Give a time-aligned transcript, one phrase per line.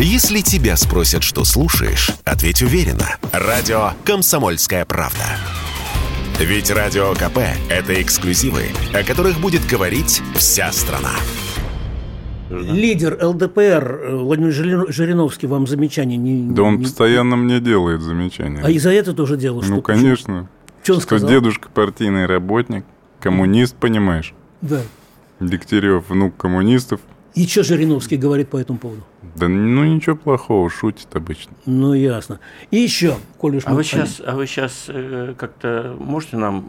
[0.00, 3.16] Если тебя спросят, что слушаешь, ответь уверенно.
[3.32, 5.24] Радио «Комсомольская правда».
[6.38, 7.38] Ведь Радио КП–
[7.68, 11.10] это эксклюзивы, о которых будет говорить вся страна.
[12.48, 16.48] Лидер ЛДПР э, Владимир Жириновский вам замечания не...
[16.54, 18.62] Да он не- постоянно мне делает замечания.
[18.62, 20.48] А и за это тоже делал ну, конечно.
[20.84, 21.28] Что он Что сказал?
[21.28, 22.84] дедушка партийный работник,
[23.18, 24.32] коммунист, понимаешь.
[24.62, 24.80] Да.
[25.40, 27.00] Дегтярев, внук коммунистов.
[27.34, 29.02] И что Жириновский говорит по этому поводу?
[29.36, 31.52] Да ну ничего плохого, шутит обычно.
[31.66, 32.40] Ну, ясно.
[32.70, 36.64] И еще, коль уж А мы- вы сейчас, а вы сейчас э, как-то можете нам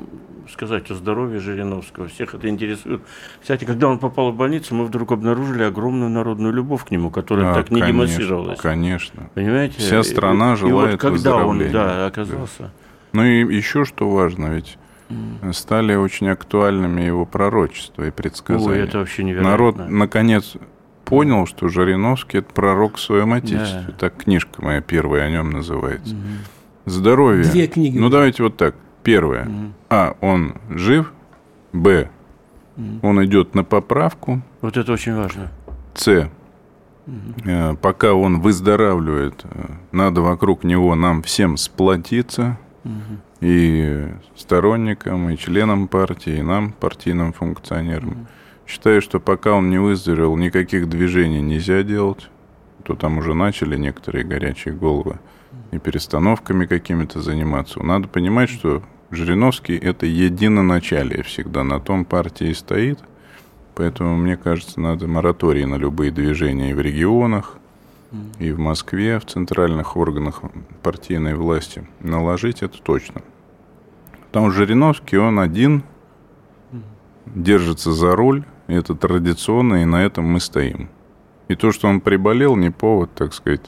[0.51, 2.07] сказать о здоровье Жириновского?
[2.09, 3.01] Всех это интересует.
[3.41, 7.51] Кстати, когда он попал в больницу, мы вдруг обнаружили огромную народную любовь к нему, которая
[7.51, 8.59] А, так не конечно, демонстрировалась.
[8.59, 9.29] Конечно.
[9.33, 9.75] Понимаете?
[9.79, 12.71] Вся страна И- и желает вот когда он да, оказался.
[13.13, 14.77] Ну и еще что важно, ведь
[15.53, 18.69] стали очень актуальными его пророчества и предсказания.
[18.69, 19.51] Ой, это вообще невероятно.
[19.51, 20.55] Народ наконец
[21.05, 23.85] понял, что Жириновский это пророк в своем отечестве.
[23.87, 23.93] Да.
[23.93, 26.15] Так книжка моя первая о нем называется.
[26.85, 27.43] Здоровье.
[27.43, 28.75] Две книги Ну давайте вот так.
[29.03, 29.49] Первое.
[29.89, 30.15] А.
[30.21, 31.11] Он жив.
[31.73, 32.09] Б.
[33.01, 34.41] Он идет на поправку.
[34.61, 35.51] Вот это очень важно.
[35.93, 36.29] С.
[37.45, 42.57] Э, Пока он выздоравливает, э, надо вокруг него нам всем сплотиться.
[43.41, 48.27] И сторонникам, и членам партии, и нам, партийным функционерам.
[48.65, 52.29] Считаю, что пока он не выздоровел, никаких движений нельзя делать.
[52.83, 55.19] То там уже начали некоторые горячие головы
[55.71, 57.83] и перестановками какими-то заниматься.
[57.83, 61.63] Надо понимать, что Жириновский– это единоначалие всегда.
[61.63, 62.99] На том партии стоит.
[63.75, 67.57] Поэтому, мне кажется, надо мораторий на любые движения и в регионах,
[68.39, 70.41] и в Москве, в центральных органах
[70.81, 73.21] партийной власти наложить это точно.
[74.27, 75.83] Потому что Жириновский, он один
[77.25, 80.89] держится за руль, это традиционно, и на этом мы стоим.
[81.47, 83.65] И то, что он приболел, не повод, так сказать,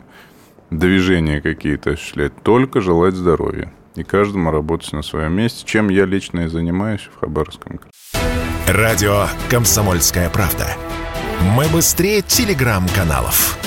[0.69, 3.73] движения какие-то осуществлять, только желать здоровья.
[3.95, 7.79] И каждому работать на своем месте, чем я лично и занимаюсь в Хабаровском.
[8.67, 10.67] Радио «Комсомольская правда».
[11.55, 13.60] Мы быстрее телеграм-каналов.